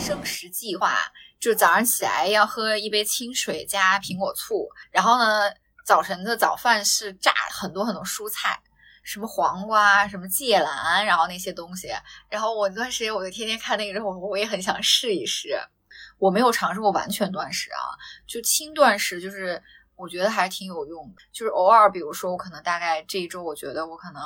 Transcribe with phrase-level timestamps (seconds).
[0.00, 0.96] 生食计划，
[1.38, 5.52] 就早上起来要喝一杯清水加苹果醋，然后呢，
[5.84, 8.58] 早晨的早饭是炸很多很多蔬菜，
[9.02, 11.88] 什么黄瓜、什么芥蓝，然后那些东西。
[12.30, 15.60] 然后我那段时间我就天天看那个之后，我也很想试一试。
[16.18, 17.80] 我没有尝试过完全断食啊，
[18.26, 19.62] 就轻断食，就是
[19.96, 21.22] 我觉得还是挺有用的。
[21.30, 24.22] 就是偶尔，比如说我可能大概这一周，我觉得我可能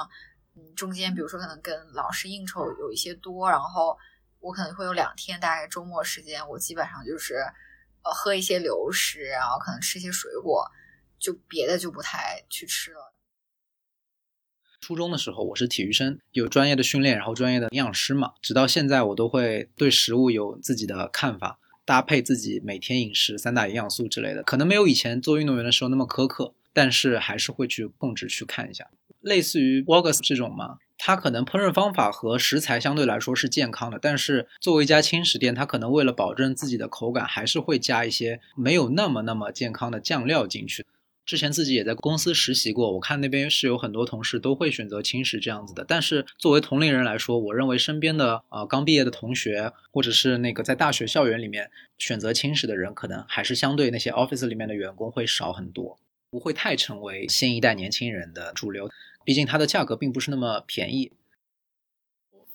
[0.57, 3.97] 嗯中间，比如说可能跟老师应酬有一些多，然后
[4.45, 7.37] 我可能会有两天，大概周末时间，我基本上就是
[8.03, 10.71] 呃喝一些流食，然后可能吃一些水果，
[11.19, 13.15] 就别的就不太去吃了。
[14.83, 21.59] 初中的时候，我是体育生，有专业的训练，然后专业的营养师嘛，直到现在我都会对食物有自己的看法。
[21.87, 28.91] 搭配自己每天饮食三大营养素之类的，可能没有以前做运动员的时候那么苛刻，但是还是会去控制去看一下。
[29.21, 40.87] 类似于 Wogus 这种吗，它可能烹饪方法和食材相对来说是健康的，但是作为一家轻食店，它可能为了保证自己的口感，还是会加一些没有那么那么健康的酱料进去。
[41.27, 45.83] 之前自己也在公司实习过，我看那边是有很多同事都会选择轻食这样子的。
[45.83, 55.99] 但是作为同龄人来说，我认为身边的呃刚毕业的同学，或者是那个在大学校园里面选择轻食的人，可能还是相对那些 office 里面的员工会少很多，
[56.35, 58.91] 不会太成为新一代年轻人的主流。
[59.25, 61.13] 毕竟它的价格并不是那么便宜。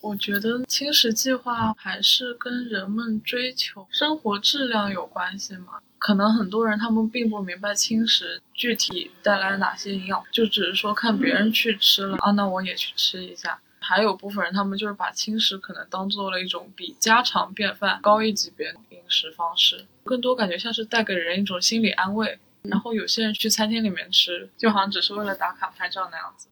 [0.01, 5.79] 我觉得轻食计划还是跟人们追求生活质量有关系嘛。
[5.97, 13.61] 可能很多人他们并不明白轻食具体带来哪些营养，就只是说看别人去吃了啊，那我也去吃一下。
[13.79, 22.37] 还有部分人他们就是把轻食可能当做了一种比家常便饭高一级别的饮食方式，更多感觉像是带给人一种心理安慰。
[22.69, 26.47] 然后有些人去餐厅里面吃，就好像只是为了打卡拍照那样子。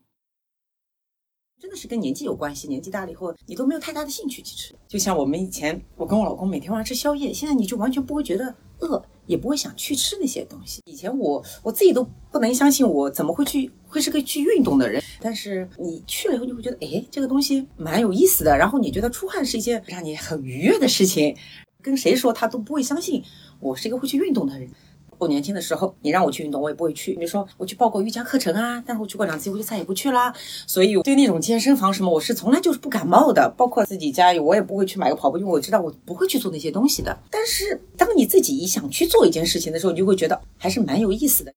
[1.60, 4.76] 真的是跟年纪有关系，年纪大了以后，你都没有太大的兴趣去吃。
[4.88, 10.84] 就像我们以前，我跟我老公每天晚上吃宵夜，现在你就完全不会觉得饿，也不会想去吃那些东西。
[10.86, 15.02] 以前我我自己都不能相信，我怎么会去会是个去运动的人。
[15.20, 18.56] 但是你去了以后，你会觉得，哎，这个东西蛮有意思的。
[18.56, 21.36] 然后你觉得出汗是一件让你很愉悦的事情，
[21.82, 23.24] 跟谁说他都不会相信
[23.60, 24.70] 我是一个会去运动的人。
[25.18, 27.14] 我年轻的时候，你让我去运动，我也不会去。
[27.16, 30.34] 比如说，我去报过瑜伽课程啊，但是我去过两次，我就再也不去啦。
[30.66, 33.52] 所以对那种健身房什么，我是从来就是不感冒的。
[33.58, 37.18] 包括自己家，我也不会去买个跑步，因为我知道我不会去做那些东西的。
[37.32, 41.46] 但是当你自己想去做一件事情的时候，你就会觉得还是蛮有意思的。